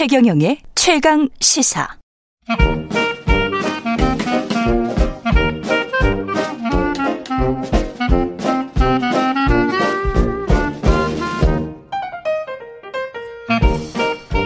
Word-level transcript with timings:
최경영의 0.00 0.56
최강 0.74 1.28
시사. 1.40 1.86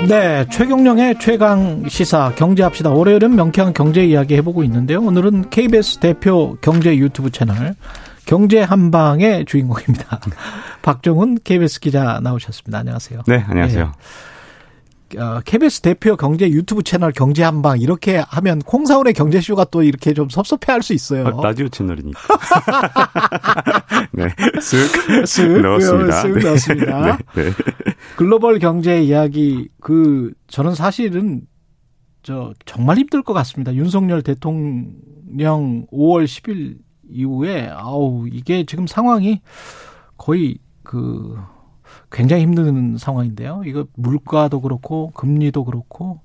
네, 0.08 0.44
최경령의 0.50 1.20
최강 1.20 1.88
시사 1.88 2.34
경제합시다. 2.34 2.90
월요일은 2.90 3.36
명쾌한 3.36 3.74
경제 3.74 4.04
이야기 4.04 4.34
해보고 4.34 4.64
있는데요. 4.64 5.00
오늘은 5.02 5.50
KBS 5.50 6.00
대표 6.00 6.56
경제 6.62 6.96
유튜브 6.96 7.30
채널 7.30 7.76
경제 8.26 8.60
한방의 8.60 9.44
주인공입니다. 9.44 10.18
박종훈 10.82 11.38
KBS 11.44 11.78
기자 11.78 12.18
나오셨습니다. 12.24 12.78
안녕하세요. 12.78 13.22
네, 13.28 13.44
안녕하세요. 13.46 13.84
네. 13.84 14.33
어, 15.18 15.40
KBS 15.44 15.80
대표 15.80 16.16
경제 16.16 16.48
유튜브 16.48 16.82
채널 16.82 17.12
경제 17.12 17.42
한방 17.42 17.80
이렇게 17.80 18.22
하면 18.28 18.58
콩사원의 18.60 19.14
경제쇼가 19.14 19.64
또 19.66 19.82
이렇게 19.82 20.14
좀 20.14 20.28
섭섭해할 20.28 20.82
수 20.82 20.92
있어요. 20.92 21.26
아, 21.26 21.42
라디오 21.42 21.68
채널이니까. 21.68 22.20
네, 24.12 24.28
쓱, 24.28 25.24
쓱 25.24 25.60
넣었습니다. 25.60 26.22
쓱 26.22 26.34
네. 26.34 26.44
넣었습니다. 26.44 27.18
네, 27.34 27.42
네. 27.42 27.50
글로벌 28.16 28.58
경제 28.58 29.02
이야기 29.02 29.68
그 29.80 30.32
저는 30.48 30.74
사실은 30.74 31.42
저 32.22 32.52
정말 32.64 32.96
힘들 32.98 33.22
것 33.22 33.32
같습니다. 33.34 33.74
윤석열 33.74 34.22
대통령 34.22 35.86
5월 35.92 36.24
10일 36.24 36.78
이후에 37.10 37.68
아우 37.72 38.26
이게 38.28 38.64
지금 38.64 38.86
상황이 38.86 39.40
거의 40.16 40.58
그 40.82 41.36
굉장히 42.10 42.42
힘든 42.42 42.96
상황인데요. 42.98 43.62
이거 43.66 43.86
물가도 43.94 44.60
그렇고 44.60 45.10
금리도 45.12 45.64
그렇고 45.64 46.20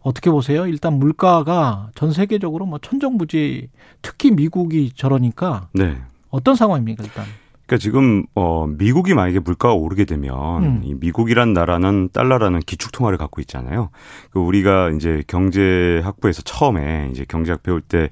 어떻게 0.00 0.30
보세요? 0.30 0.66
일단 0.66 0.94
물가가 0.94 1.90
전 1.94 2.12
세계적으로 2.12 2.66
뭐 2.66 2.78
천정부지 2.78 3.70
특히 4.02 4.30
미국이 4.30 4.92
저러니까 4.94 5.68
네. 5.72 5.96
어떤 6.30 6.54
상황입니까 6.54 7.04
일단? 7.04 7.24
그러니까 7.66 7.82
지금 7.82 8.24
어 8.34 8.66
미국이 8.68 9.14
만약에 9.14 9.40
물가가 9.40 9.74
오르게 9.74 10.04
되면 10.04 10.62
음. 10.62 10.80
이 10.84 10.94
미국이란 10.94 11.52
나라는 11.52 12.10
달러라는 12.12 12.60
기축 12.60 12.92
통화를 12.92 13.18
갖고 13.18 13.40
있잖아요. 13.40 13.90
그 14.30 14.38
우리가 14.38 14.90
이제 14.90 15.24
경제 15.26 16.00
학부에서 16.04 16.42
처음에 16.42 17.08
이제 17.12 17.24
경제학 17.28 17.62
배울 17.62 17.80
때 17.80 18.10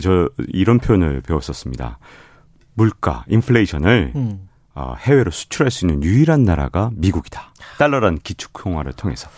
저 0.00 0.28
이런 0.48 0.78
표현을 0.78 1.20
배웠었습니다. 1.22 1.98
물가, 2.74 3.24
인플레이션을 3.28 4.12
음. 4.14 4.45
어, 4.76 4.94
해외로 4.98 5.30
수출할 5.30 5.70
수 5.70 5.86
있는 5.86 6.02
유일한 6.02 6.44
나라가 6.44 6.90
미국이다. 6.92 7.52
달러라는 7.78 8.18
기축 8.22 8.52
통화를 8.52 8.92
통해서. 8.92 9.28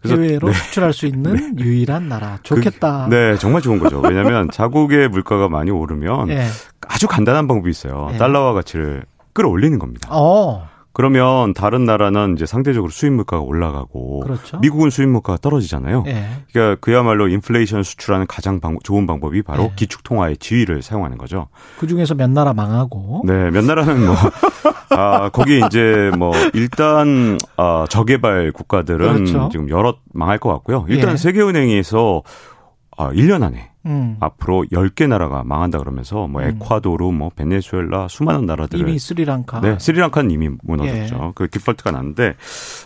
그래서 0.00 0.20
해외로 0.20 0.48
네. 0.48 0.54
수출할 0.54 0.94
수 0.94 1.06
있는 1.06 1.34
네. 1.54 1.62
유일한 1.64 2.08
나라. 2.08 2.38
좋겠다. 2.42 3.06
그, 3.08 3.14
네, 3.14 3.36
정말 3.36 3.60
좋은 3.60 3.78
거죠. 3.78 4.00
왜냐하면 4.00 4.50
자국의 4.50 5.08
물가가 5.08 5.48
많이 5.50 5.70
오르면 5.70 6.28
네. 6.28 6.48
아주 6.88 7.06
간단한 7.06 7.46
방법이 7.46 7.70
있어요. 7.70 8.08
네. 8.12 8.16
달러화 8.16 8.54
가치를 8.54 9.04
끌어올리는 9.34 9.78
겁니다. 9.78 10.08
어. 10.10 10.66
그러면 10.96 11.52
다른 11.52 11.84
나라는 11.84 12.36
이제 12.36 12.46
상대적으로 12.46 12.90
수입 12.90 13.12
물가가 13.12 13.42
올라가고 13.42 14.20
그렇죠. 14.20 14.58
미국은 14.60 14.88
수입 14.88 15.10
물가가 15.10 15.36
떨어지잖아요. 15.36 16.04
예. 16.06 16.26
그러니까 16.50 16.80
그야말로 16.80 17.28
인플레이션 17.28 17.82
수출하는 17.82 18.26
가장 18.26 18.60
방, 18.60 18.78
좋은 18.82 19.06
방법이 19.06 19.42
바로 19.42 19.64
예. 19.64 19.72
기축 19.76 20.04
통화의 20.04 20.38
지위를 20.38 20.80
사용하는 20.80 21.18
거죠. 21.18 21.48
그 21.78 21.86
중에서 21.86 22.14
몇 22.14 22.30
나라 22.30 22.54
망하고 22.54 23.24
네, 23.26 23.50
몇 23.50 23.62
나라는 23.62 24.06
뭐 24.06 24.14
아, 24.96 25.28
거기 25.28 25.60
이제 25.66 26.10
뭐 26.16 26.32
일단 26.54 27.36
아, 27.58 27.84
저개발 27.90 28.52
국가들은 28.52 29.16
그렇죠. 29.16 29.50
지금 29.52 29.68
여러 29.68 29.96
망할 30.14 30.38
것 30.38 30.50
같고요. 30.50 30.86
일단 30.88 31.12
예. 31.12 31.16
세계은행에서 31.18 32.22
아, 32.96 33.10
1년 33.10 33.42
안에 33.42 33.70
음. 33.86 34.16
앞으로 34.20 34.64
10개 34.72 35.08
나라가 35.08 35.42
망한다 35.44 35.78
그러면서 35.78 36.26
뭐 36.26 36.42
음. 36.42 36.48
에콰도르, 36.48 37.12
뭐 37.12 37.30
베네수엘라 37.34 38.08
수많은 38.08 38.46
나라들을 38.46 38.88
이미 38.88 38.98
스리랑카. 38.98 39.60
네, 39.60 39.78
스리랑카는 39.78 40.30
이미 40.30 40.50
무너졌죠. 40.62 41.24
예. 41.28 41.32
그 41.34 41.48
디폴트가 41.48 41.92
났는데 41.92 42.34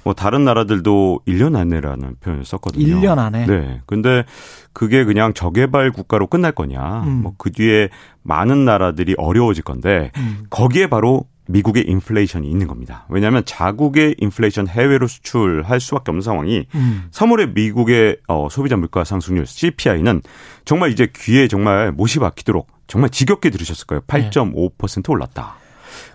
뭐 0.05 0.15
다른 0.15 0.45
나라들도 0.45 1.21
1년 1.27 1.57
안에라는 1.57 2.17
표현을 2.21 2.45
썼거든요. 2.45 2.85
1년 2.85 3.19
안에. 3.19 3.47
네. 3.47 3.81
근데 3.87 4.25
그게 4.73 5.05
그냥 5.05 5.35
저개발 5.35 5.91
국가로 5.91 6.27
끝날 6.27 6.53
거냐? 6.53 7.03
음. 7.05 7.23
뭐그 7.23 7.53
뒤에 7.53 7.89
많은 8.23 8.65
나라들이 8.65 9.15
어려워질 9.17 9.65
건데 9.65 10.13
음. 10.17 10.45
거기에 10.51 10.87
바로 10.87 11.25
미국의 11.51 11.85
인플레이션이 11.87 12.49
있는 12.49 12.67
겁니다. 12.67 13.07
왜냐하면 13.09 13.45
자국의 13.45 14.17
인플레이션 14.19 14.69
해외로 14.69 15.07
수출할 15.07 15.81
수밖에 15.81 16.11
없는 16.11 16.23
상황이 16.23 16.67
음. 16.75 17.09
3월에 17.11 17.55
미국의 17.55 18.19
어, 18.29 18.49
소비자 18.51 18.77
물가 18.77 19.05
상승률 19.05 19.47
CPI는 19.47 20.23
정말 20.65 20.91
이제 20.91 21.09
귀에 21.15 21.49
정말 21.49 21.93
못이 21.93 22.19
박히도록 22.19 22.69
정말 22.87 23.11
지겹게 23.11 23.51
들으셨을 23.51 23.87
거예요. 23.87 24.03
8.5% 24.07 25.11
올랐다. 25.11 25.57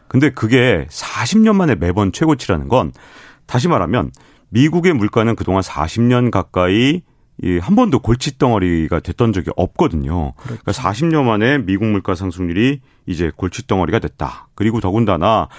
근데 0.08 0.30
그게 0.30 0.86
40년 0.90 1.56
만에 1.56 1.76
매번 1.76 2.12
최고치라는 2.12 2.68
건 2.68 2.92
다시 3.46 3.68
말하면 3.68 4.12
미국의 4.50 4.94
물가는 4.94 5.36
그동안 5.36 5.62
40년 5.62 6.32
가까이 6.32 7.02
이한 7.44 7.76
번도 7.76 8.00
골칫덩어리가 8.00 9.02
됐던 9.02 9.34
적이 9.34 9.52
없거든요. 9.56 10.34
그렇죠. 10.38 10.62
그러니까 10.62 10.72
40년 10.72 11.24
만에 11.24 11.58
미국 11.58 11.86
물가 11.86 12.16
상승률이 12.16 12.80
이제 13.06 13.32
골칫덩어리가 13.36 14.00
됐다. 14.00 14.48
그리고 14.56 14.80
더군다나 14.80 15.50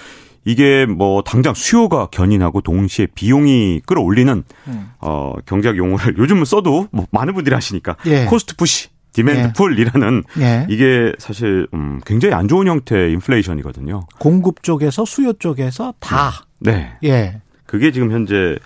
이게 0.43 0.85
뭐 0.85 1.21
당장 1.21 1.53
수요가 1.53 2.07
견인하고 2.07 2.61
동시에 2.61 3.07
비용이 3.13 3.81
끌어올리는 3.85 4.43
음. 4.67 4.91
어 4.99 5.33
경제학 5.45 5.77
용어를 5.77 6.15
요즘은 6.19 6.45
써도 6.45 6.87
뭐 6.91 7.05
많은 7.11 7.33
분들이 7.33 7.53
하시니까 7.53 7.97
예. 8.05 8.25
cost 8.25 8.55
push 8.55 8.87
demand 9.11 9.39
예. 9.39 9.53
pull이라는 9.53 10.23
예. 10.39 10.65
이게 10.69 11.11
사실 11.19 11.67
음 11.73 11.99
굉장히 12.05 12.33
안 12.33 12.47
좋은 12.47 12.65
형태의 12.65 13.11
인플레이션이거든요. 13.13 14.07
공급 14.19 14.63
쪽에서 14.63 15.03
수요 15.05 15.33
쪽에서 15.33 15.93
다. 15.99 16.31
네. 16.59 16.93
예. 17.03 17.41
그게 17.65 17.91
지금 17.91 18.11
현재 18.11 18.57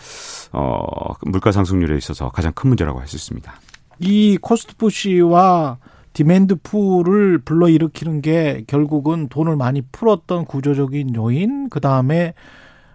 어, 0.51 1.13
물가 1.25 1.51
상승률에 1.51 1.95
있어서 1.97 2.29
가장 2.29 2.51
큰 2.53 2.69
문제라고 2.69 2.99
할 2.99 3.07
수 3.07 3.15
있습니다. 3.15 3.53
이 3.99 4.37
cost 4.41 4.75
push와 4.77 5.77
demand 6.13 6.55
pull을 6.63 7.37
불러일으키는 7.39 8.21
게 8.21 8.63
결국은 8.67 9.29
돈을 9.29 9.55
많이 9.55 9.81
풀었던 9.81 10.45
구조적인 10.45 11.15
요인, 11.15 11.69
그 11.69 11.79
다음에 11.79 12.33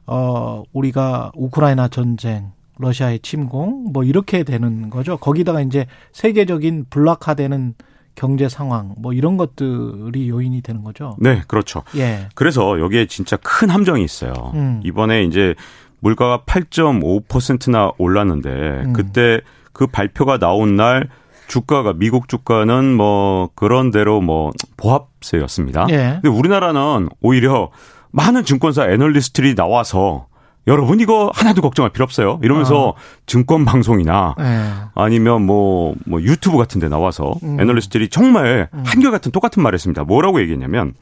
어 0.06 0.62
우리가 0.72 1.32
우크라이나 1.34 1.88
전쟁, 1.88 2.52
러시아의 2.78 3.20
침공, 3.20 3.92
뭐 3.92 4.04
이렇게 4.04 4.42
되는 4.44 4.90
거죠. 4.90 5.16
거기다가 5.16 5.62
이제 5.62 5.86
세계적인 6.12 6.86
블록화되는 6.90 7.74
경제 8.14 8.48
상황, 8.48 8.94
뭐 8.98 9.12
이런 9.12 9.36
것들이 9.36 10.28
요인이 10.28 10.62
되는 10.62 10.82
거죠. 10.84 11.16
네, 11.18 11.42
그렇죠. 11.48 11.82
예. 11.96 12.28
그래서 12.34 12.80
여기에 12.80 13.06
진짜 13.06 13.36
큰 13.36 13.70
함정이 13.70 14.02
있어요. 14.04 14.32
음. 14.54 14.80
이번에 14.84 15.24
이제 15.24 15.54
물가가 16.00 16.42
8.5%나 16.46 17.92
올랐는데 17.98 18.50
음. 18.50 18.92
그때 18.92 19.40
그 19.72 19.86
발표가 19.86 20.38
나온 20.38 20.76
날 20.76 21.08
주가가 21.48 21.92
미국 21.92 22.28
주가는 22.28 22.96
뭐 22.96 23.50
그런 23.54 23.90
대로 23.90 24.20
뭐 24.20 24.52
보합세였습니다. 24.76 25.86
예. 25.90 26.18
근데 26.22 26.28
우리나라는 26.28 27.08
오히려 27.20 27.70
많은 28.10 28.44
증권사 28.44 28.88
애널리스트들이 28.90 29.54
나와서 29.54 30.26
여러분 30.66 30.98
이거 30.98 31.30
하나도 31.32 31.62
걱정할 31.62 31.92
필요 31.92 32.02
없어요. 32.02 32.40
이러면서 32.42 32.88
어. 32.88 32.94
증권 33.26 33.64
방송이나 33.64 34.34
네. 34.36 34.72
아니면 34.94 35.46
뭐뭐 35.46 35.94
뭐 36.06 36.22
유튜브 36.22 36.58
같은 36.58 36.80
데 36.80 36.88
나와서 36.88 37.34
음. 37.44 37.60
애널리스트들이 37.60 38.08
정말 38.08 38.68
음. 38.74 38.82
한결같은 38.84 39.30
똑같은 39.30 39.62
말을 39.62 39.74
했습니다. 39.74 40.02
뭐라고 40.02 40.40
얘기했냐면 40.40 40.94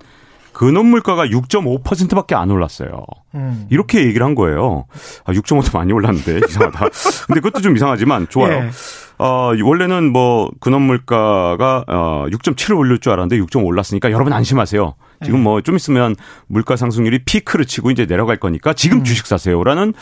근원 0.64 0.86
물가가 0.86 1.26
6.5%밖에 1.26 2.34
안 2.34 2.50
올랐어요. 2.50 3.04
음. 3.34 3.66
이렇게 3.68 4.02
얘기를 4.06 4.24
한 4.24 4.34
거예요. 4.34 4.86
아, 5.26 5.32
6.5도 5.32 5.76
많이 5.76 5.92
올랐는데 5.92 6.40
이상하다. 6.48 6.88
근데 7.26 7.40
그것도 7.42 7.60
좀 7.60 7.76
이상하지만 7.76 8.28
좋아요. 8.30 8.54
예. 8.54 8.70
어, 9.18 9.52
원래는 9.62 10.10
뭐 10.10 10.50
근원 10.60 10.80
물가가 10.82 11.84
어 11.86 12.24
6.7을 12.30 12.78
올릴 12.78 12.98
줄 12.98 13.12
알았는데 13.12 13.44
6.5 13.44 13.66
올랐으니까 13.66 14.10
여러분 14.10 14.32
안심하세요. 14.32 14.94
지금 15.22 15.38
네. 15.40 15.42
뭐좀 15.44 15.76
있으면 15.76 16.16
물가 16.46 16.76
상승률이 16.76 17.24
피크를 17.24 17.66
치고 17.66 17.90
이제 17.90 18.06
내려갈 18.06 18.38
거니까 18.38 18.72
지금 18.72 18.98
음. 18.98 19.04
주식 19.04 19.26
사세요라는 19.26 19.92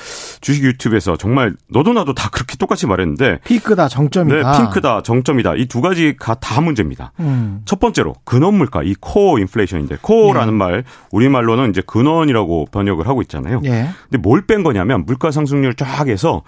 주식 0.41 0.65
유튜브에서 0.65 1.17
정말 1.17 1.55
너도 1.69 1.93
나도 1.93 2.15
다 2.15 2.29
그렇게 2.31 2.57
똑같이 2.57 2.87
말했는데 2.87 3.41
피크다 3.45 3.89
정점이다. 3.89 4.53
네, 4.53 4.59
핑크다 4.59 5.03
정점이다. 5.03 5.55
이 5.57 5.67
두 5.67 5.81
가지가 5.81 6.35
다 6.35 6.61
문제입니다. 6.61 7.13
음. 7.21 7.63
첫 7.65 7.81
번째로 7.81 8.15
근원 8.25 8.55
물가 8.55 8.83
이 8.83 8.95
코어 9.01 9.39
인플레이션인데 9.39 9.99
코어라는 10.03 10.53
네. 10.55 10.59
말 10.59 10.85
우리 11.11 11.29
말로는 11.29 11.71
이제 11.71 11.83
근원이라고 11.87 12.67
번역을 12.71 13.09
하고 13.09 13.23
있잖아요. 13.23 13.61
네. 13.61 13.89
근데 14.11 14.19
뭘 14.19 14.43
뺀 14.47 14.63
거냐면 14.63 15.05
물가 15.07 15.31
상승률 15.31 15.75
쫙 15.75 16.09
해서 16.09 16.43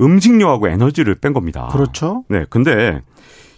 음식료하고 0.00 0.68
에너지를 0.68 1.14
뺀 1.16 1.32
겁니다. 1.32 1.68
그렇죠. 1.70 2.24
네. 2.28 2.44
근데 2.50 3.00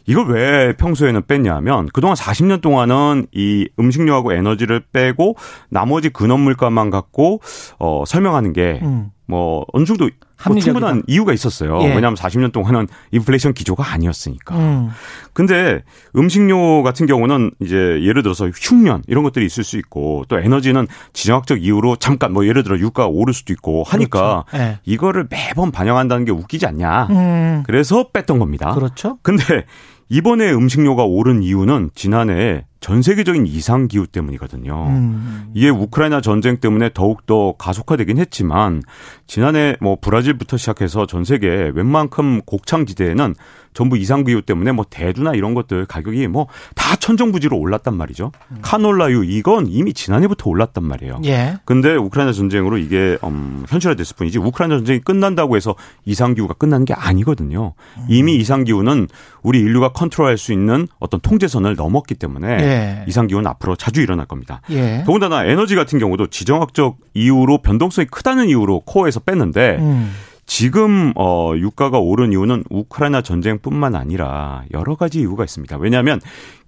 이걸 0.06 0.29
왜 0.29 0.73
평소에는 0.76 1.23
뺐냐 1.26 1.55
하면 1.56 1.88
그동안 1.93 2.17
40년 2.17 2.61
동안은 2.61 3.26
이 3.32 3.69
음식료하고 3.79 4.32
에너지를 4.32 4.81
빼고 4.93 5.37
나머지 5.69 6.08
근원 6.08 6.41
물가만 6.41 6.91
갖고 6.91 7.41
어 7.79 8.05
설명하는 8.06 8.53
게 8.53 8.81
음. 8.82 9.11
뭐 9.26 9.64
어느 9.73 9.85
정도 9.85 10.08
뭐 10.47 10.58
충분한 10.58 11.03
이유가 11.06 11.32
있었어요. 11.32 11.79
예. 11.82 11.87
왜냐하면 11.87 12.14
40년 12.14 12.53
동안은 12.53 12.87
인플레이션 13.11 13.55
기조가 13.55 13.93
아니었으니까. 13.93 14.56
음. 14.56 14.91
근데 15.32 15.82
음식료 16.14 16.82
같은 16.82 17.06
경우는 17.06 17.53
이제 17.61 17.76
예를 18.03 18.23
들어서 18.23 18.49
흉년 18.49 19.03
이런 19.08 19.25
것들이 19.25 19.44
있을 19.47 19.64
수 19.64 19.76
있고 19.79 20.25
또 20.29 20.38
에너지는 20.38 20.87
지정학적 21.12 21.62
이유로 21.62 21.97
잠깐 21.97 22.32
뭐 22.32 22.47
예를 22.47 22.62
들어 22.62 22.79
유가가 22.79 23.08
오를 23.08 23.35
수도 23.35 23.53
있고 23.53 23.82
하니까 23.85 24.44
그렇죠. 24.49 24.64
예. 24.64 24.79
이거를 24.85 25.26
매번 25.29 25.73
반영한다는 25.73 26.25
게 26.25 26.32
웃기지 26.32 26.67
않냐. 26.67 27.08
음. 27.11 27.62
그래서 27.67 28.08
뺐던 28.12 28.38
겁니다. 28.38 28.75
그렇죠. 28.75 29.19
근데 29.23 29.64
이번에 30.08 30.53
음식료가 30.53 31.05
오른 31.05 31.43
이유는 31.43 31.91
지난해 31.94 32.64
전 32.86 33.02
세계적인 33.02 33.48
이상 33.48 33.88
기후 33.88 34.06
때문이거든요. 34.06 34.86
음. 34.86 35.50
이게 35.54 35.70
우크라이나 35.70 36.20
전쟁 36.20 36.58
때문에 36.58 36.90
더욱 36.94 37.26
더 37.26 37.56
가속화되긴 37.58 38.16
했지만 38.18 38.80
지난해 39.26 39.74
뭐 39.80 39.96
브라질부터 40.00 40.56
시작해서 40.56 41.04
전 41.04 41.24
세계 41.24 41.48
웬만큼 41.74 42.42
곡창지대에는 42.46 43.34
전부 43.74 43.98
이상 43.98 44.22
기후 44.22 44.40
때문에 44.40 44.70
뭐 44.70 44.84
대두나 44.88 45.34
이런 45.34 45.52
것들 45.54 45.86
가격이 45.86 46.28
뭐 46.28 46.46
다 46.86 46.94
천정부지로 46.94 47.58
올랐단 47.58 47.96
말이죠. 47.96 48.30
음. 48.52 48.58
카놀라유 48.62 49.24
이건 49.24 49.66
이미 49.66 49.92
지난해부터 49.92 50.48
올랐단 50.48 50.84
말이에요. 50.84 51.20
예. 51.24 51.56
근데 51.64 51.96
우크라이나 51.96 52.32
전쟁으로 52.32 52.78
이게 52.78 53.18
음, 53.24 53.64
현실화됐을 53.68 54.14
뿐이지 54.16 54.38
우크라이나 54.38 54.76
전쟁이 54.76 55.00
끝난다고 55.00 55.56
해서 55.56 55.74
이상 56.04 56.34
기후가 56.34 56.54
끝나는 56.54 56.84
게 56.84 56.94
아니거든요. 56.94 57.74
음. 57.98 58.06
이미 58.08 58.36
이상 58.36 58.62
기후는 58.62 59.08
우리 59.42 59.58
인류가 59.58 59.88
컨트롤할 59.88 60.38
수 60.38 60.52
있는 60.52 60.86
어떤 61.00 61.18
통제선을 61.18 61.74
넘었기 61.74 62.14
때문에 62.14 62.56
예. 62.60 62.75
이상 63.06 63.26
기후는 63.26 63.49
앞으로 63.50 63.76
자주 63.76 64.00
일어날 64.00 64.26
겁니다. 64.26 64.61
예. 64.70 65.02
더군다나 65.05 65.44
에너지 65.44 65.75
같은 65.75 65.99
경우도 65.99 66.28
지정학적 66.28 66.99
이유로 67.14 67.62
변동성이 67.62 68.06
크다는 68.06 68.49
이유로 68.49 68.81
코어에서 68.81 69.20
뺐는데 69.20 69.76
음. 69.78 70.12
지금 70.46 71.12
어 71.16 71.54
유가가 71.56 71.98
오른 71.98 72.32
이유는 72.32 72.64
우크라이나 72.70 73.20
전쟁뿐만 73.20 73.96
아니라 73.96 74.62
여러 74.72 74.94
가지 74.94 75.19
이유가 75.20 75.43
있습니다. 75.43 75.76
왜냐하면 75.78 76.20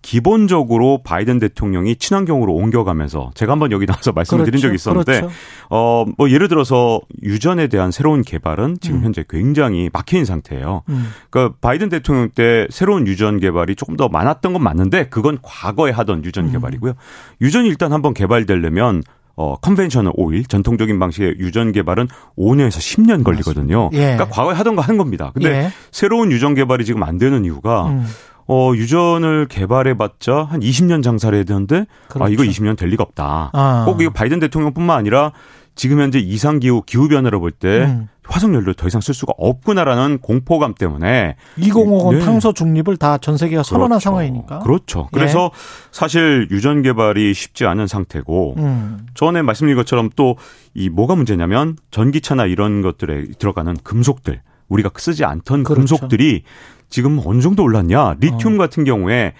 기본적으로 0.02 1.02
바이든 1.04 1.38
대통령이 1.38 1.96
친환경으로 1.96 2.54
옮겨가면서 2.54 3.30
제가 3.34 3.52
한번 3.52 3.72
여기 3.72 3.86
나와서 3.86 4.12
말씀을 4.12 4.44
그렇죠. 4.44 4.50
드린 4.50 4.62
적이 4.62 4.74
있었는데 4.76 5.20
그렇죠. 5.20 5.34
어뭐 5.70 6.30
예를 6.30 6.48
들어서 6.48 7.00
유전에 7.22 7.68
대한 7.68 7.90
새로운 7.90 8.22
개발은 8.22 8.78
지금 8.80 8.98
음. 8.98 9.04
현재 9.04 9.24
굉장히 9.28 9.90
있는 10.10 10.24
상태예요. 10.24 10.82
음. 10.88 11.08
그러니까 11.30 11.56
바이든 11.60 11.88
대통령 11.88 12.30
때 12.30 12.66
새로운 12.70 13.06
유전 13.06 13.38
개발이 13.38 13.76
조금 13.76 13.96
더 13.96 14.08
많았던 14.08 14.52
건 14.52 14.62
맞는데 14.62 15.08
그건 15.08 15.38
과거에 15.42 15.92
하던 15.92 16.24
유전 16.24 16.46
음. 16.46 16.52
개발이고요. 16.52 16.94
유전이 17.40 17.68
일단 17.68 17.92
한번 17.92 18.14
개발되려면 18.14 19.02
어, 19.38 19.54
conventional 19.60 20.12
oil, 20.16 20.44
전통적인 20.44 20.98
방식의 20.98 21.36
유전 21.38 21.70
개발은 21.70 22.08
5년에서 22.36 22.78
10년 22.78 23.22
걸리거든요. 23.22 23.88
예. 23.92 23.98
그러니까 23.98 24.28
과거에 24.30 24.54
하던 24.56 24.74
거 24.74 24.82
하는 24.82 24.98
겁니다. 24.98 25.30
근데 25.32 25.48
예. 25.48 25.70
새로운 25.92 26.32
유전 26.32 26.56
개발이 26.56 26.84
지금 26.84 27.04
안 27.04 27.18
되는 27.18 27.44
이유가 27.44 27.86
음. 27.86 28.04
어, 28.48 28.72
유전을 28.74 29.46
개발해봤자 29.46 30.48
한 30.50 30.58
20년 30.58 31.04
장사를 31.04 31.36
해야 31.36 31.44
되는데, 31.44 31.86
그렇죠. 32.08 32.24
아, 32.24 32.28
이거 32.28 32.42
20년 32.42 32.76
될 32.76 32.88
리가 32.88 33.04
없다. 33.04 33.50
아. 33.52 33.84
꼭 33.86 34.02
이거 34.02 34.10
바이든 34.10 34.40
대통령뿐만 34.40 34.98
아니라 34.98 35.30
지금 35.78 36.00
현재 36.00 36.18
이상 36.18 36.58
기후 36.58 36.82
기후 36.84 37.08
변화를 37.08 37.38
볼때 37.38 37.84
음. 37.84 38.08
화석연료 38.26 38.74
더 38.74 38.88
이상 38.88 39.00
쓸 39.00 39.14
수가 39.14 39.32
없구나라는 39.38 40.18
공포감 40.18 40.74
때문에 40.74 41.36
2050 41.56 42.18
네. 42.18 42.24
탄소 42.24 42.52
중립을 42.52 42.96
다 42.98 43.16
전 43.18 43.38
세계가 43.38 43.62
선언한 43.62 43.88
그렇죠. 43.90 44.02
상황이니까. 44.04 44.58
그렇죠. 44.58 45.08
그래서 45.12 45.50
예. 45.54 45.58
사실 45.92 46.48
유전 46.50 46.82
개발이 46.82 47.32
쉽지 47.32 47.64
않은 47.64 47.86
상태고 47.86 48.54
음. 48.58 49.06
전에 49.14 49.40
말씀드린 49.42 49.76
것처럼 49.76 50.10
또 50.14 50.36
이 50.74 50.88
뭐가 50.90 51.16
문제냐면 51.16 51.76
전기차나 51.90 52.46
이런 52.46 52.82
것들에 52.82 53.26
들어가는 53.38 53.76
금속들 53.82 54.42
우리가 54.68 54.90
쓰지 54.96 55.24
않던 55.24 55.62
그렇죠. 55.64 55.80
금속들이 55.80 56.42
지금 56.90 57.20
어느 57.24 57.40
정도 57.40 57.62
올랐냐? 57.62 58.16
리튬 58.20 58.54
어. 58.54 58.58
같은 58.58 58.84
경우에 58.84 59.34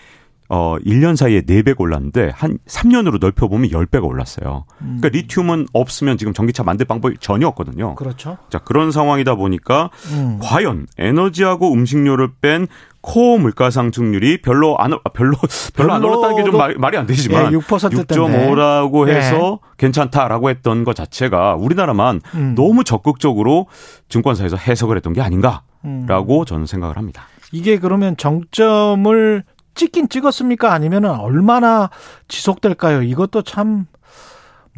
어 0.50 0.76
1년 0.84 1.14
사이에 1.16 1.42
4배가 1.42 1.78
올랐는데 1.80 2.30
한 2.34 2.58
3년으로 2.66 3.20
넓혀 3.20 3.48
보면 3.48 3.68
10배가 3.70 4.04
올랐어요. 4.04 4.64
음. 4.80 4.98
그러니까 5.00 5.08
리튬은 5.10 5.66
없으면 5.72 6.16
지금 6.16 6.32
전기차 6.32 6.62
만들 6.64 6.86
방법이 6.86 7.16
전혀 7.20 7.46
없거든요. 7.48 7.94
그렇죠. 7.96 8.38
자, 8.48 8.58
그런 8.58 8.90
상황이다 8.90 9.34
보니까 9.34 9.90
음. 10.12 10.38
과연 10.40 10.86
에너지하고 10.96 11.72
음식료를 11.74 12.30
뺀 12.40 12.66
코어 13.00 13.38
물가 13.38 13.70
상승률이 13.70 14.42
별로 14.42 14.76
안 14.78 14.92
아, 14.94 14.98
별로 15.14 15.36
별로 15.76 15.92
안 15.92 16.02
올랐다는 16.02 16.36
게 16.36 16.44
좀 16.50 16.56
말이 16.78 16.96
안 16.96 17.06
되지만 17.06 17.52
예, 17.52 17.56
6.5라고 17.56 19.08
해서 19.08 19.60
예. 19.62 19.68
괜찮다라고 19.76 20.50
했던 20.50 20.84
것 20.84 20.96
자체가 20.96 21.54
우리나라만 21.56 22.20
음. 22.34 22.54
너무 22.56 22.84
적극적으로 22.84 23.66
증권사에서 24.08 24.56
해석을 24.56 24.96
했던 24.96 25.12
게 25.12 25.20
아닌가라고 25.20 26.40
음. 26.40 26.44
저는 26.46 26.66
생각을 26.66 26.96
합니다. 26.96 27.24
이게 27.52 27.78
그러면 27.78 28.16
정점을 28.16 29.44
찍긴 29.78 30.08
찍었습니까? 30.10 30.72
아니면은 30.72 31.10
얼마나 31.10 31.88
지속될까요? 32.26 33.02
이것도 33.02 33.42
참 33.42 33.86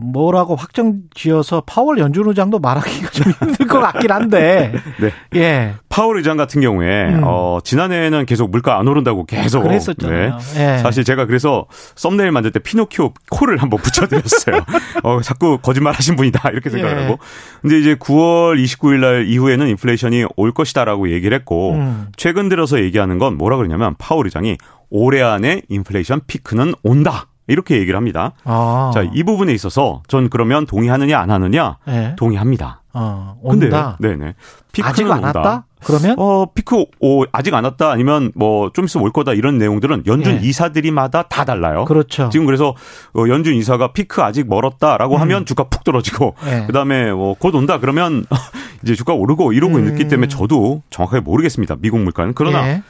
뭐라고 0.01 0.57
확정 0.57 1.03
지어서 1.15 1.63
파월 1.67 1.99
연준 1.99 2.27
의장도 2.29 2.59
말하기가 2.59 3.11
좀 3.11 3.33
힘들 3.33 3.67
것 3.67 3.81
같긴 3.81 4.11
한데. 4.11 4.73
네. 4.99 5.13
예. 5.37 5.75
파월 5.89 6.19
의장 6.19 6.37
같은 6.37 6.61
경우에 6.61 7.09
음. 7.09 7.21
어 7.25 7.59
지난해에는 7.63 8.25
계속 8.27 8.51
물가 8.51 8.79
안 8.79 8.89
오른다고 8.89 9.27
계속 9.27 9.63
그랬었잖아요. 9.63 10.39
네. 10.55 10.75
예. 10.75 10.79
사실 10.79 11.05
제가 11.05 11.27
그래서 11.27 11.67
썸네일 11.97 12.33
만들 12.33 12.51
때 12.51 12.61
피노키오 12.61 13.13
코를 13.31 13.59
한번 13.59 13.81
붙여 13.81 14.07
드렸어요. 14.07 14.65
어 15.03 15.21
자꾸 15.21 15.59
거짓말 15.59 15.93
하신 15.95 16.17
분이다. 16.17 16.49
이렇게 16.51 16.71
생각하고. 16.71 17.13
예. 17.13 17.17
근데 17.61 17.79
이제 17.79 17.95
9월 17.97 18.63
29일 18.63 19.01
날 19.01 19.27
이후에는 19.27 19.69
인플레이션이 19.69 20.25
올 20.37 20.53
것이다라고 20.53 21.11
얘기를 21.11 21.37
했고 21.37 21.73
음. 21.73 22.09
최근 22.17 22.49
들어서 22.49 22.81
얘기하는 22.81 23.19
건 23.19 23.37
뭐라 23.37 23.57
그러냐면 23.57 23.95
파월 23.99 24.27
의장이 24.27 24.57
올해 24.91 25.23
안에 25.23 25.63
인플레이션 25.69 26.23
피크는 26.27 26.75
온다. 26.83 27.27
이렇게 27.47 27.79
얘기를 27.79 27.97
합니다. 27.97 28.33
아. 28.45 28.93
자, 28.95 29.03
이 29.13 29.25
부분에 29.25 29.53
있어서 29.55 30.03
전 30.07 30.29
그러면 30.31 30.67
동의하느냐 30.67 31.19
안 31.19 31.31
하느냐 31.33 31.79
네. 31.87 32.15
동의합니다. 32.17 32.83
어, 32.93 33.37
온다. 33.43 33.97
근데 34.01 34.17
네네. 34.17 34.35
피크는 34.73 34.91
아직 34.91 35.11
안 35.11 35.25
온다. 35.25 35.33
왔다? 35.41 35.67
그러면 35.83 36.15
어 36.19 36.47
피크 36.53 36.85
오 37.01 37.25
아직 37.33 37.55
안 37.55 37.65
왔다 37.65 37.91
아니면 37.91 38.31
뭐 38.37 38.71
좀 38.73 38.85
있으면 38.85 39.05
올 39.05 39.13
거다 39.13 39.33
이런 39.33 39.59
내용들은 39.59 40.05
연준 40.07 40.35
예. 40.35 40.41
이사들이마다 40.47 41.23
다 41.25 41.45
달라요. 41.45 41.87
그렇죠. 41.87 42.29
지금 42.31 42.47
그래서 42.47 42.75
어, 43.15 43.25
연준 43.29 43.55
이사가 43.55 43.93
피크 43.95 44.23
아직 44.23 44.49
멀었다라고 44.49 45.17
음. 45.17 45.21
하면 45.23 45.45
주가 45.47 45.65
푹 45.65 45.83
떨어지고 45.83 46.35
예. 46.47 46.67
그다음에 46.67 47.11
뭐곧 47.13 47.55
온다 47.57 47.79
그러면 47.81 48.27
이제 48.85 48.95
주가 48.95 49.13
오르고 49.15 49.55
이러고 49.55 49.77
음. 49.79 49.89
있기 49.89 50.07
때문에 50.09 50.29
저도 50.29 50.83
정확하게 50.91 51.23
모르겠습니다. 51.23 51.77
미국 51.81 51.99
물가는 52.01 52.33
그러나 52.35 52.69
예. 52.69 52.83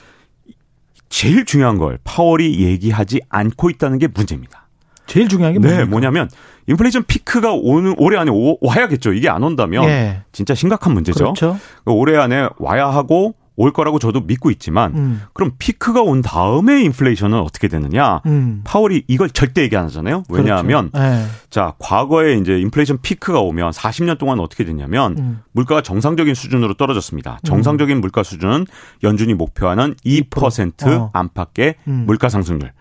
제일 1.11 1.45
중요한 1.45 1.77
걸 1.77 1.99
파월이 2.05 2.65
얘기하지 2.65 3.21
않고 3.29 3.69
있다는 3.69 3.99
게 3.99 4.07
문제입니다. 4.07 4.69
제일 5.07 5.29
중요한 5.29 5.53
게 5.53 5.59
네, 5.59 5.85
뭐냐면 5.85 6.31
인플레이션 6.69 7.05
피크가 7.05 7.53
오는 7.53 7.95
올해 7.99 8.17
안에 8.17 8.31
오, 8.31 8.57
와야겠죠. 8.61 9.13
이게 9.13 9.29
안 9.29 9.43
온다면 9.43 9.85
예. 9.85 10.23
진짜 10.31 10.55
심각한 10.55 10.95
문제죠. 10.95 11.19
그렇죠. 11.19 11.59
그러니까 11.85 12.01
올해 12.01 12.17
안에 12.17 12.49
와야 12.59 12.87
하고 12.87 13.35
올 13.61 13.75
거라고 13.75 13.99
저도 13.99 14.23
믿고 14.23 14.51
있지만 14.53 14.95
음. 14.97 15.23
그럼 15.35 15.53
피크가 15.59 16.01
온 16.01 16.23
다음에 16.23 16.83
인플레이션은 16.83 17.39
어떻게 17.39 17.69
되느냐? 17.69 18.23
음. 18.25 18.63
파월이 18.65 19.05
이걸 19.07 19.29
절대 19.29 19.61
얘기 19.61 19.77
안 19.77 19.85
하잖아요. 19.85 20.23
그렇죠. 20.23 20.43
왜냐하면 20.43 20.91
그렇죠. 20.91 21.07
네. 21.07 21.27
자 21.51 21.75
과거에 21.79 22.39
이제 22.39 22.59
인플레이션 22.59 23.01
피크가 23.03 23.41
오면 23.41 23.73
40년 23.73 24.17
동안 24.17 24.41
어떻게 24.41 24.65
됐냐면 24.65 25.15
음. 25.19 25.41
물가가 25.53 25.83
정상적인 25.83 26.35
수준으로 26.35 26.73
떨어졌습니다. 26.75 27.33
음. 27.33 27.45
정상적인 27.45 28.01
물가 28.01 28.23
수준은 28.23 28.65
연준이 29.03 29.35
목표하는 29.35 29.95
2% 30.07 30.87
어. 30.87 31.11
안팎의 31.13 31.75
음. 31.87 32.05
물가 32.07 32.31
상승률. 32.31 32.73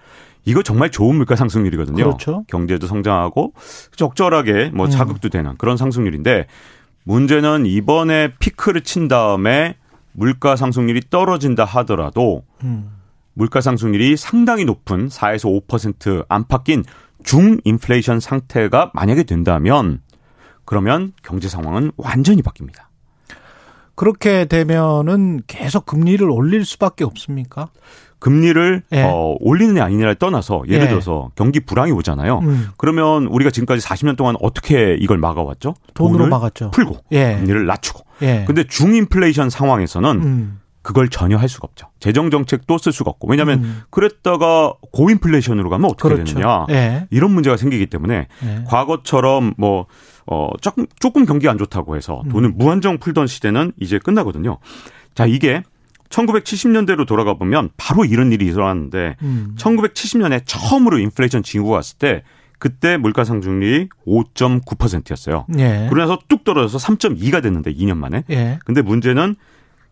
이거 0.45 0.63
정말 0.63 0.91
좋은 0.91 1.17
물가 1.17 1.35
상승률이거든요. 1.35 2.05
그렇죠. 2.05 2.45
경제도 2.47 2.87
성장하고 2.87 3.51
적절하게 3.97 4.71
뭐 4.73 4.85
음. 4.85 4.89
자극도 4.89 5.27
되는 5.27 5.55
그런 5.57 5.75
상승률인데 5.75 6.47
문제는 7.03 7.65
이번에 7.65 8.33
피크를 8.39 8.81
친 8.81 9.09
다음에 9.09 9.75
물가 10.11 10.55
상승률이 10.55 11.09
떨어진다 11.09 11.65
하더라도 11.65 12.43
음. 12.63 12.91
물가 13.33 13.61
상승률이 13.61 14.17
상당히 14.17 14.65
높은 14.65 15.07
4에서 15.07 15.65
5% 15.67 16.25
안팎인 16.27 16.83
중인플레이션 17.23 18.19
상태가 18.19 18.91
만약에 18.93 19.23
된다면 19.23 20.01
그러면 20.65 21.13
경제 21.23 21.47
상황은 21.47 21.91
완전히 21.97 22.41
바뀝니다. 22.41 22.89
그렇게 23.95 24.45
되면은 24.45 25.41
계속 25.47 25.85
금리를 25.85 26.29
올릴 26.29 26.63
수밖에 26.63 27.03
없습니까? 27.03 27.67
금리를 28.19 28.83
예. 28.91 29.03
어, 29.03 29.35
올리느냐 29.39 29.83
아니냐를 29.83 30.15
떠나서 30.15 30.63
예를 30.67 30.85
예. 30.85 30.89
들어서 30.89 31.31
경기 31.35 31.59
불황이 31.59 31.91
오잖아요. 31.91 32.39
음. 32.39 32.69
그러면 32.77 33.25
우리가 33.25 33.51
지금까지 33.51 33.85
40년 33.85 34.15
동안 34.15 34.35
어떻게 34.41 34.95
이걸 34.99 35.17
막아왔죠? 35.17 35.73
돈으로 35.93 36.27
막았죠. 36.27 36.71
풀고 36.71 36.97
예. 37.11 37.35
금리를 37.37 37.65
낮추고. 37.65 38.08
예. 38.21 38.43
근데 38.45 38.63
중인플레이션 38.63 39.49
상황에서는 39.49 40.09
음. 40.23 40.59
그걸 40.81 41.09
전혀 41.09 41.37
할 41.37 41.49
수가 41.49 41.67
없죠. 41.69 41.87
재정 41.99 42.31
정책도 42.31 42.77
쓸 42.77 42.91
수가 42.91 43.11
없고 43.11 43.27
왜냐하면 43.27 43.63
음. 43.63 43.81
그랬다가 43.89 44.73
고인플레이션으로 44.93 45.69
가면 45.69 45.89
어떻게 45.89 46.15
그렇죠. 46.15 46.33
되느냐 46.35 46.65
예. 46.69 47.07
이런 47.11 47.31
문제가 47.31 47.57
생기기 47.57 47.87
때문에 47.87 48.27
예. 48.43 48.63
과거처럼 48.65 49.53
뭐 49.57 49.87
어 50.31 50.51
조금 50.61 50.85
조금 50.99 51.25
경기 51.25 51.49
안 51.49 51.57
좋다고 51.57 51.95
해서 51.95 52.21
돈을 52.29 52.49
음. 52.49 52.57
무한정 52.57 52.99
풀던 52.99 53.25
시대는 53.25 53.71
이제 53.79 53.97
끝나거든요. 53.97 54.59
자 55.15 55.25
이게 55.25 55.63
1970년대로 56.09 57.07
돌아가 57.07 57.33
보면 57.33 57.69
바로 57.77 58.05
이런 58.05 58.31
일이 58.31 58.45
일어났는데 58.45 59.15
음. 59.23 59.55
1970년에 59.57 60.43
처음으로 60.45 60.99
인플레이션 60.99 61.41
징후가 61.41 61.77
왔을 61.77 61.97
때 61.97 62.23
그때 62.59 62.97
물가 62.97 63.23
상승률이 63.23 63.89
5.9%였어요. 64.05 65.45
예. 65.57 65.87
그러면서 65.89 66.19
뚝 66.27 66.43
떨어져서 66.43 66.77
3.2가 66.95 67.41
됐는데 67.41 67.73
2년 67.73 67.97
만에. 67.97 68.23
예. 68.29 68.59
근데 68.65 68.81
문제는 68.81 69.35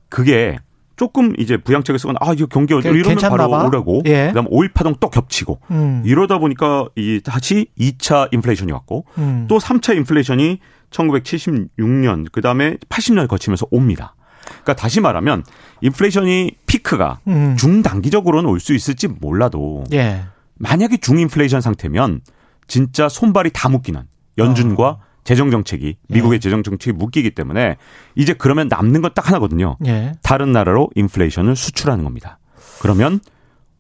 그게 0.10 0.58
조금 0.98 1.34
이제 1.38 1.58
부양책을 1.58 2.00
쓰거나 2.00 2.18
아 2.22 2.34
이거 2.34 2.48
경기 2.48 2.74
이러면 2.74 3.18
바로 3.18 3.50
봐. 3.50 3.66
오라고 3.66 4.02
예. 4.08 4.28
그다음 4.28 4.48
오일 4.50 4.70
파동 4.74 4.96
또 5.00 5.10
겹치고 5.10 5.60
음. 5.72 6.02
이러다 6.06 6.40
보니까 6.40 6.88
이 6.96 7.22
다시 7.24 7.68
2차 7.80 8.34
인플레이션이 8.34 8.72
왔고 8.72 9.06
음. 9.20 9.46
또 9.48 9.60
3차 9.60 9.96
인플레이션이 9.98 10.60
1976년 10.92 12.32
그다음에 12.32 12.78
80년을 12.90 13.28
거치면서 13.28 13.68
옵니다. 13.72 14.16
그러니까 14.46 14.76
다시 14.76 15.02
말하면 15.02 15.44
인플레이션이 15.82 16.52
피크가 16.66 17.20
음. 17.28 17.56
중단기적으로는 17.58 18.50
올 18.50 18.60
수 18.60 18.74
있을지 18.74 19.08
몰라도 19.08 19.84
예. 19.94 20.24
만약에 20.56 20.98
중인플레이션 20.98 21.62
상태면 21.62 22.22
진짜 22.68 23.10
손발이 23.10 23.52
다 23.54 23.70
묶이는 23.70 24.04
연준과 24.38 24.88
어. 24.88 25.00
재정 25.24 25.52
정책이 25.52 25.98
미국의 26.08 26.36
예. 26.36 26.40
재정 26.40 26.64
정책이 26.64 26.96
묶이기 26.98 27.32
때문에 27.32 27.76
이제 28.16 28.34
그러면 28.34 28.68
남는 28.70 29.02
건 29.02 29.12
딱 29.14 29.28
하나거든요. 29.28 29.78
예. 29.86 30.14
다른 30.22 30.52
나라로 30.54 30.90
인플레이션을 30.96 31.56
수출하는 31.56 32.04
겁니다. 32.04 32.40
그러면 32.80 33.20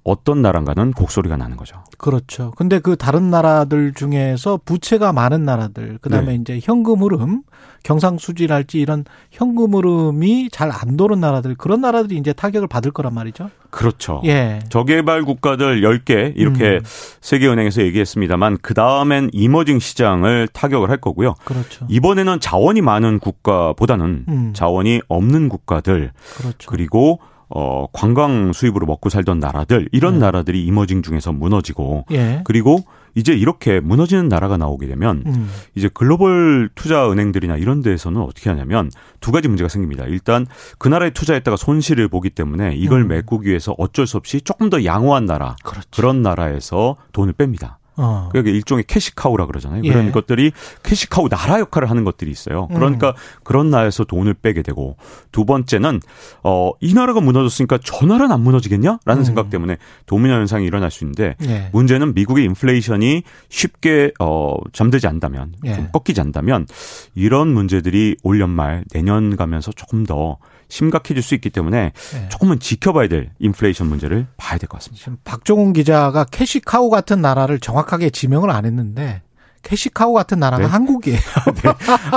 어떤 0.07 0.41
나라인가는 0.41 0.93
곡소리가 0.93 1.35
나는 1.35 1.57
거죠. 1.57 1.83
그렇죠. 1.97 2.51
근데 2.55 2.79
그 2.79 2.95
다른 2.95 3.29
나라들 3.29 3.93
중에서 3.93 4.57
부채가 4.63 5.11
많은 5.11 5.43
나라들, 5.43 5.99
그 6.01 6.09
다음에 6.09 6.27
네. 6.27 6.35
이제 6.35 6.59
현금 6.63 7.01
흐름, 7.03 7.41
경상수지랄지 7.83 8.79
이런 8.79 9.03
현금 9.31 9.75
흐름이 9.75 10.49
잘 10.51 10.71
안 10.71 10.95
도는 10.95 11.19
나라들, 11.19 11.55
그런 11.55 11.81
나라들이 11.81 12.17
이제 12.17 12.31
타격을 12.31 12.69
받을 12.69 12.91
거란 12.91 13.13
말이죠. 13.13 13.49
그렇죠. 13.69 14.21
예. 14.23 14.59
저개발 14.69 15.23
국가들 15.23 15.81
10개 15.81 16.31
이렇게 16.37 16.77
음. 16.77 16.81
세계은행에서 17.19 17.81
얘기했습니다만 17.81 18.59
그 18.61 18.73
다음엔 18.73 19.29
이머징 19.33 19.79
시장을 19.79 20.47
타격을 20.53 20.89
할 20.89 20.97
거고요. 20.97 21.35
그렇죠. 21.43 21.85
이번에는 21.89 22.39
자원이 22.39 22.79
많은 22.79 23.19
국가보다는 23.19 24.25
음. 24.29 24.53
자원이 24.53 25.01
없는 25.09 25.49
국가들 25.49 26.13
그렇죠. 26.37 26.69
그리고 26.69 27.19
어, 27.49 27.87
관광 27.93 28.51
수입으로 28.53 28.85
먹고 28.85 29.09
살던 29.09 29.39
나라들, 29.39 29.87
이런 29.91 30.15
네. 30.15 30.19
나라들이 30.19 30.65
이머징 30.65 31.01
중에서 31.01 31.31
무너지고, 31.31 32.05
예. 32.11 32.41
그리고 32.43 32.83
이제 33.15 33.33
이렇게 33.33 33.79
무너지는 33.79 34.27
나라가 34.27 34.57
나오게 34.57 34.85
되면, 34.85 35.23
음. 35.25 35.49
이제 35.73 35.89
글로벌 35.91 36.69
투자 36.75 37.09
은행들이나 37.09 37.57
이런 37.57 37.81
데에서는 37.81 38.21
어떻게 38.21 38.49
하냐면, 38.49 38.91
두 39.21 39.31
가지 39.31 39.47
문제가 39.47 39.69
생깁니다. 39.69 40.03
일단, 40.05 40.45
그 40.77 40.87
나라에 40.87 41.11
투자했다가 41.11 41.57
손실을 41.57 42.09
보기 42.09 42.29
때문에 42.31 42.75
이걸 42.75 43.03
음. 43.03 43.07
메꾸기 43.07 43.47
위해서 43.47 43.73
어쩔 43.77 44.05
수 44.05 44.17
없이 44.17 44.41
조금 44.41 44.69
더 44.69 44.83
양호한 44.83 45.25
나라, 45.25 45.55
그렇지. 45.63 45.87
그런 45.91 46.21
나라에서 46.21 46.97
돈을 47.13 47.33
뺍니다. 47.33 47.76
어. 47.97 48.29
그게 48.31 48.51
일종의 48.51 48.85
캐시카우라 48.87 49.47
그러잖아요. 49.47 49.81
예. 49.83 49.89
그런 49.89 50.11
것들이 50.11 50.51
캐시카우 50.83 51.29
나라 51.29 51.59
역할을 51.59 51.89
하는 51.89 52.03
것들이 52.03 52.31
있어요. 52.31 52.67
그러니까 52.67 53.09
음. 53.09 53.13
그런 53.43 53.69
나라에서 53.69 54.03
돈을 54.05 54.35
빼게 54.35 54.61
되고 54.61 54.95
두 55.31 55.45
번째는 55.45 55.99
어 56.43 56.71
이 56.79 56.93
나라가 56.93 57.19
무너졌으니까 57.21 57.79
저 57.83 58.05
나라는 58.05 58.31
안 58.31 58.41
무너지겠냐라는 58.41 59.21
음. 59.21 59.23
생각 59.23 59.49
때문에 59.49 59.77
도미노 60.05 60.33
현상이 60.33 60.65
일어날 60.65 60.91
수 60.91 61.03
있는데 61.03 61.35
예. 61.47 61.69
문제는 61.73 62.13
미국의 62.13 62.45
인플레이션이 62.45 63.23
쉽게 63.49 64.11
어 64.19 64.55
잠들지 64.73 65.07
않다면 65.07 65.53
예. 65.65 65.75
좀 65.75 65.89
꺾이지 65.91 66.21
않다면 66.21 66.67
이런 67.15 67.47
문제들이 67.49 68.17
올 68.23 68.39
연말 68.39 68.83
내년 68.91 69.35
가면서 69.35 69.71
조금 69.71 70.05
더 70.05 70.37
심각해질 70.69 71.23
수 71.23 71.33
있기 71.35 71.49
때문에 71.49 71.93
네. 72.13 72.29
조금은 72.29 72.59
지켜봐야 72.59 73.07
될 73.07 73.29
인플레이션 73.39 73.87
문제를 73.87 74.27
봐야 74.35 74.57
될 74.57 74.67
것 74.67 74.79
같습니다. 74.79 75.11
박종훈 75.23 75.71
기자가 75.73 76.25
cash 76.25 76.62
cow 76.62 76.89
같은 76.89 77.21
나라를 77.21 77.59
정확하게 77.59 78.09
지명을 78.10 78.50
안 78.50 78.65
했는데 78.65 79.22
cash 79.63 79.92
cow 79.92 80.13
같은 80.13 80.39
나라가 80.39 80.63
네? 80.63 80.70
한국이에요. 80.70 81.20
네. 81.63 81.72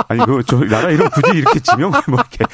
아니 0.07 0.25
그저 0.25 0.59
나라 0.59 0.89
이름 0.89 1.09
굳이 1.09 1.37
이렇게 1.37 1.59
지명을 1.59 1.99
뭐 2.07 2.19
이렇게 2.19 2.45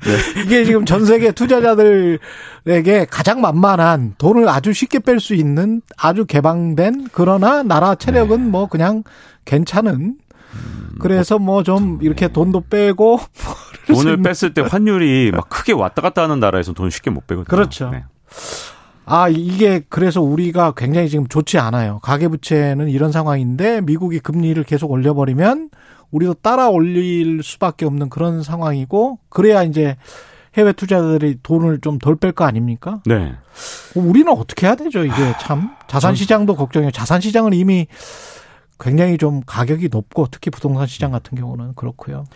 네. 0.00 0.42
이게 0.42 0.64
지금 0.64 0.84
전 0.84 1.06
세계 1.06 1.32
투자자들에게 1.32 3.06
가장 3.10 3.40
만만한 3.40 4.14
돈을 4.18 4.48
아주 4.48 4.72
쉽게 4.72 4.98
뺄 4.98 5.20
수 5.20 5.34
있는 5.34 5.80
아주 5.96 6.26
개방된 6.26 7.08
그러나 7.12 7.62
나라 7.62 7.94
체력은 7.94 8.44
네. 8.44 8.50
뭐 8.50 8.66
그냥 8.66 9.04
괜찮은 9.44 10.16
그래서 11.00 11.38
뭐 11.38 11.62
좀 11.62 11.98
이렇게 12.02 12.28
돈도 12.28 12.64
빼고 12.68 13.20
돈을 13.86 14.18
뺐을 14.22 14.52
때 14.52 14.60
환율이 14.60 15.30
막 15.32 15.48
크게 15.48 15.72
왔다 15.72 16.02
갔다 16.02 16.22
하는 16.24 16.40
나라에서 16.40 16.72
돈 16.72 16.90
쉽게 16.90 17.10
못 17.10 17.26
빼거든요. 17.26 17.44
그렇죠. 17.46 17.90
네. 19.06 19.12
아, 19.14 19.28
이게 19.28 19.82
그래서 19.88 20.20
우리가 20.22 20.72
굉장히 20.76 21.08
지금 21.08 21.26
좋지 21.26 21.58
않아요. 21.58 21.98
가계부채는 22.02 22.88
이런 22.88 23.12
상황인데 23.12 23.80
미국이 23.82 24.18
금리를 24.20 24.62
계속 24.64 24.90
올려버리면 24.90 25.70
우리도 26.10 26.34
따라 26.34 26.68
올릴 26.68 27.42
수밖에 27.42 27.84
없는 27.86 28.10
그런 28.10 28.42
상황이고 28.42 29.18
그래야 29.28 29.62
이제 29.62 29.96
해외 30.56 30.72
투자자들이 30.72 31.38
돈을 31.42 31.80
좀 31.80 31.98
덜 31.98 32.16
뺄 32.16 32.32
거 32.32 32.44
아닙니까? 32.44 33.00
네. 33.06 33.32
우리는 33.94 34.30
어떻게 34.30 34.66
해야 34.66 34.74
되죠? 34.74 35.04
이게 35.04 35.14
참 35.40 35.70
자산 35.88 36.14
시장도 36.14 36.56
걱정이에요. 36.56 36.90
자산 36.90 37.20
시장은 37.20 37.54
이미 37.54 37.86
굉장히 38.78 39.16
좀 39.16 39.40
가격이 39.46 39.88
높고 39.90 40.28
특히 40.30 40.50
부동산 40.50 40.86
시장 40.86 41.10
같은 41.12 41.38
경우는 41.38 41.74
그렇고요. 41.74 42.26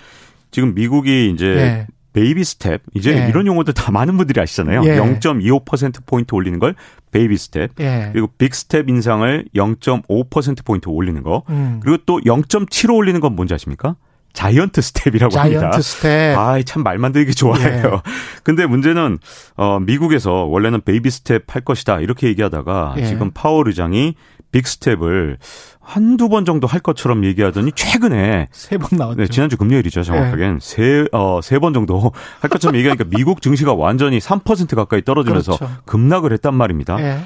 지금 0.50 0.74
미국이 0.74 1.30
이제 1.30 1.44
네. 1.54 1.86
baby 2.16 2.44
step 2.44 2.80
이제 2.94 3.12
예. 3.24 3.28
이런 3.28 3.46
용어들 3.46 3.74
다 3.74 3.92
많은 3.92 4.16
분들이 4.16 4.40
아시잖아요. 4.40 4.84
예. 4.86 4.96
0.25% 4.96 6.06
포인트 6.06 6.34
올리는 6.34 6.58
걸 6.58 6.74
baby 7.12 7.36
step 7.36 7.72
예. 7.80 8.08
그리고 8.10 8.28
big 8.38 8.54
step 8.54 8.88
인상을 8.88 9.44
0.5% 9.54 10.64
포인트 10.64 10.88
올리는 10.88 11.22
거 11.22 11.42
음. 11.50 11.78
그리고 11.82 11.98
또 12.06 12.18
0.75 12.20 12.94
올리는 12.96 13.20
건 13.20 13.36
뭔지 13.36 13.52
아십니까? 13.52 13.96
giant 14.32 14.80
step이라고 14.82 15.30
giant 15.30 15.64
합니다. 15.64 15.80
스텝. 15.82 16.38
아, 16.38 16.60
참 16.62 16.82
말 16.82 16.96
만들기 16.98 17.34
좋아해요. 17.34 17.84
예. 18.06 18.10
근데 18.42 18.64
문제는 18.66 19.18
어 19.56 19.78
미국에서 19.80 20.44
원래는 20.44 20.82
baby 20.82 21.10
step 21.10 21.54
할 21.54 21.62
것이다 21.62 22.00
이렇게 22.00 22.28
얘기하다가 22.28 22.94
예. 22.98 23.04
지금 23.06 23.30
파월 23.32 23.68
의장이 23.68 24.14
big 24.52 24.66
step을 24.66 25.38
한두 25.80 26.28
번 26.28 26.44
정도 26.44 26.66
할 26.66 26.80
것처럼 26.80 27.24
얘기하더니 27.24 27.72
최근에 27.72 28.48
세 28.52 28.78
번 28.78 28.98
나왔죠. 28.98 29.18
네, 29.20 29.28
지난주 29.28 29.56
금요일이죠. 29.56 30.02
정확하게는 30.02 30.58
네. 30.58 30.60
세, 30.60 31.06
어, 31.12 31.40
세 31.42 31.58
번 31.58 31.72
정도 31.74 32.12
할 32.40 32.50
것처럼 32.50 32.76
얘기하니까 32.76 33.04
미국 33.04 33.40
증시가 33.42 33.74
완전히 33.74 34.18
3% 34.18 34.74
가까이 34.74 35.02
떨어지면서 35.02 35.56
그렇죠. 35.56 35.74
급락을 35.84 36.32
했단 36.32 36.54
말입니다. 36.54 36.96
네. 36.96 37.20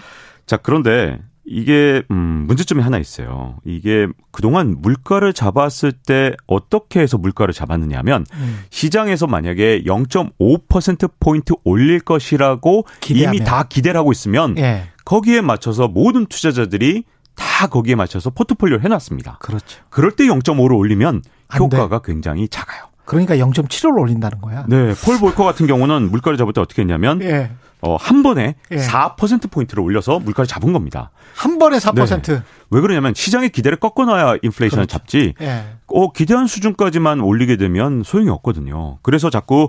자, 0.47 0.57
그런데 0.57 1.19
이게 1.45 2.03
음 2.11 2.45
문제점이 2.47 2.83
하나 2.83 2.99
있어요. 2.99 3.57
이게 3.65 4.07
그동안 4.31 4.77
물가를 4.79 5.33
잡았을 5.33 5.93
때 5.93 6.33
어떻게 6.47 7.01
해서 7.01 7.19
물가를 7.19 7.53
잡았느냐면 7.55 8.25
음. 8.35 8.61
시장에서 8.71 9.27
만약에 9.27 9.83
0.5% 9.85 11.11
포인트 11.19 11.55
올릴 11.65 12.01
것이라고 12.01 12.85
기대하면. 13.01 13.35
이미 13.35 13.45
다 13.45 13.65
기대를 13.65 13.99
하고 13.99 14.13
있으면 14.13 14.57
예. 14.59 14.89
거기에 15.05 15.41
맞춰서 15.41 15.89
모든 15.89 16.27
투자자들이 16.27 17.05
다 17.35 17.67
거기에 17.69 17.95
맞춰서 17.95 18.31
포트폴리오를 18.31 18.85
해놨습니다. 18.85 19.39
그렇죠. 19.41 19.81
그럴 19.89 20.13
때 20.13 20.25
0.5를 20.25 20.77
올리면 20.77 21.23
효과가 21.59 22.03
굉장히 22.03 22.49
작아요. 22.49 22.85
그러니까 23.07 23.35
0.75를 23.37 24.01
올린다는 24.03 24.41
거야. 24.41 24.67
네. 24.69 24.95
폴 25.05 25.19
볼커 25.19 25.43
같은 25.43 25.67
경우는 25.67 26.11
물가를 26.11 26.39
잡을 26.39 26.53
때 26.53 26.61
어떻게 26.61 26.83
했냐면 26.83 27.21
예. 27.23 27.51
어, 27.83 27.97
한 27.97 28.23
번에 28.23 28.55
예. 28.71 28.77
4%포인트를 28.77 29.83
올려서 29.83 30.19
물가를 30.19 30.47
잡은 30.47 30.73
겁니다. 30.73 31.11
한 31.35 31.59
번에 31.59 31.79
4%? 31.79 32.23
네. 32.35 32.43
왜 32.71 32.81
그러냐면 32.81 33.15
시장의 33.15 33.51
기대를 33.51 33.79
꺾어놔야 33.79 34.37
인플레이션을 34.43 34.87
그렇죠. 34.87 34.99
잡지. 34.99 35.35
예. 35.41 35.65
어, 35.87 36.13
기대한 36.13 36.47
수준까지만 36.47 37.21
올리게 37.21 37.57
되면 37.57 38.03
소용이 38.05 38.29
없거든요. 38.29 38.99
그래서 39.03 39.31
자꾸 39.31 39.69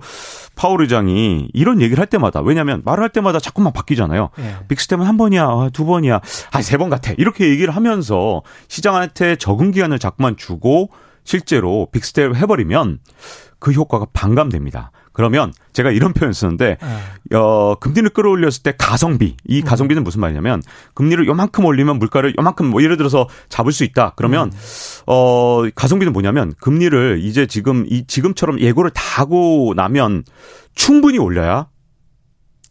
파월 0.56 0.82
의장이 0.82 1.50
이런 1.53 1.82
얘기를 1.82 2.00
할 2.00 2.08
때마다 2.08 2.41
왜냐하면 2.41 2.82
말을 2.86 3.01
할 3.01 3.10
때마다 3.10 3.39
자꾸만 3.39 3.72
바뀌잖아요. 3.74 4.30
예. 4.39 4.56
빅스텝은 4.68 5.06
한 5.06 5.18
번이야, 5.18 5.44
아, 5.46 5.70
두 5.72 5.86
번이야, 5.86 6.20
아, 6.51 6.62
세 6.62 6.77
번 6.77 6.89
같아. 6.89 7.13
이렇게 7.18 7.50
얘기를 7.50 7.75
하면서 7.75 8.41
시장한테 8.68 9.36
적응 9.38 9.72
기간을 9.72 10.00
자꾸만 10.00 10.36
주고 10.38 10.89
실제로 11.24 11.88
빅스텝을 11.91 12.36
해버리면 12.38 13.00
그 13.60 13.72
효과가 13.72 14.08
반감됩니다. 14.13 14.91
그러면 15.13 15.53
제가 15.74 15.91
이런 15.91 16.13
표현 16.13 16.34
쓰는데 16.34 16.77
네. 16.80 17.38
어 17.38 17.75
금리를 17.80 18.10
끌어올렸을 18.12 18.63
때 18.63 18.74
가성비 18.77 19.36
이 19.46 19.60
음. 19.60 19.65
가성비는 19.65 20.03
무슨 20.03 20.22
말이냐면 20.22 20.62
금리를 20.94 21.27
요만큼 21.27 21.65
올리면 21.65 22.00
물가를 22.00 22.34
요만큼 22.39 22.68
뭐 22.68 22.82
예를 22.82 22.98
들어서 22.98 23.27
잡을 23.50 23.72
수 23.72 23.84
있다 23.84 24.13
그러면 24.15 24.51
음. 24.53 24.58
어 25.08 25.63
가성비는 25.75 26.13
뭐냐면 26.13 26.53
금리를 26.62 27.20
이제 27.24 27.46
지금 27.46 27.86
이 27.89 28.06
지금처럼 28.08 28.60
예고를 28.60 28.91
다 28.91 29.01
하고 29.22 29.74
나면 29.75 30.24
충분히 30.75 31.18
올려야 31.18 31.68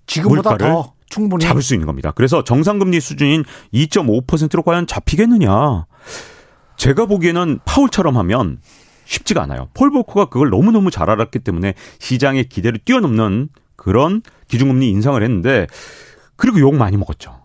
지금보다 0.06 0.56
더 0.56 0.94
충분히 1.10 1.44
잡을 1.44 1.60
수 1.60 1.74
있는 1.74 1.86
겁니다. 1.86 2.12
그래서 2.14 2.42
정상금리 2.42 3.00
수준인 3.00 3.44
2.5%로 3.74 4.62
과연 4.62 4.86
잡히겠느냐? 4.86 5.86
제가 6.76 7.06
보기에는 7.06 7.58
파울처럼 7.66 8.16
하면 8.16 8.58
쉽지가 9.10 9.42
않아요. 9.42 9.68
폴 9.74 9.90
보커가 9.90 10.26
그걸 10.26 10.50
너무너무 10.50 10.90
잘 10.92 11.10
알았기 11.10 11.40
때문에 11.40 11.74
시장의 11.98 12.48
기대를 12.48 12.78
뛰어넘는 12.84 13.48
그런 13.74 14.22
기준금리 14.46 14.88
인상을 14.88 15.20
했는데 15.20 15.66
그리고 16.36 16.60
욕 16.60 16.76
많이 16.76 16.96
먹었죠. 16.96 17.40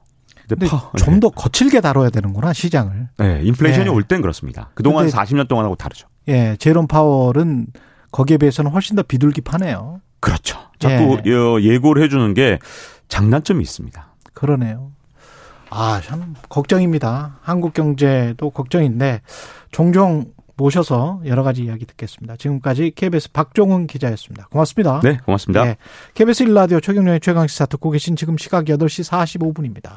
근데 0.47 0.67
좀더 0.97 1.29
네. 1.29 1.33
거칠게 1.35 1.81
다뤄야 1.81 2.11
되는구나 2.11 2.53
시장을. 2.53 3.09
네, 3.17 3.41
인플레이션이 3.43 3.85
네. 3.85 3.89
올땐 3.89 4.21
그렇습니다. 4.21 4.69
그동안 4.75 5.07
40년 5.07 5.47
동안하고 5.47 5.75
다르죠. 5.75 6.07
예, 6.27 6.55
제롬 6.59 6.85
파월은 6.85 7.67
거기에 8.11 8.37
비해서는 8.37 8.69
훨씬 8.69 8.95
더 8.95 9.01
비둘기파네요. 9.01 10.01
그렇죠. 10.19 10.59
자꾸 10.77 11.17
예. 11.25 11.63
예고를 11.63 12.03
해주는 12.03 12.33
게 12.35 12.59
장단점이 13.07 13.63
있습니다. 13.63 14.13
그러네요. 14.35 14.91
아, 15.71 15.99
참 16.03 16.35
걱정입니다. 16.47 17.39
한국 17.41 17.73
경제도 17.73 18.51
걱정인데 18.51 19.21
종종 19.71 20.34
모셔서 20.57 21.21
여러 21.25 21.43
가지 21.43 21.63
이야기 21.63 21.85
듣겠습니다. 21.85 22.37
지금까지 22.37 22.91
KBS 22.95 23.31
박종훈 23.31 23.87
기자였습니다. 23.87 24.47
고맙습니다. 24.47 25.01
네, 25.03 25.17
고맙습니다. 25.25 25.65
네, 25.65 25.77
KBS 26.13 26.45
1라디오 26.45 26.81
최경련의 26.81 27.19
최강시사 27.19 27.65
듣고 27.67 27.91
계신 27.91 28.15
지금 28.15 28.37
시각 28.37 28.65
8시 28.65 29.09
45분입니다. 29.09 29.93